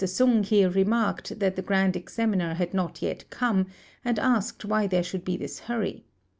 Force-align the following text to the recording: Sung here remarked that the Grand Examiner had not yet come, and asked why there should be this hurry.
Sung 0.03 0.41
here 0.41 0.67
remarked 0.67 1.37
that 1.39 1.55
the 1.55 1.61
Grand 1.61 1.95
Examiner 1.95 2.55
had 2.55 2.73
not 2.73 3.03
yet 3.03 3.29
come, 3.29 3.67
and 4.03 4.17
asked 4.17 4.65
why 4.65 4.87
there 4.87 5.03
should 5.03 5.23
be 5.23 5.37
this 5.37 5.59
hurry. 5.59 6.03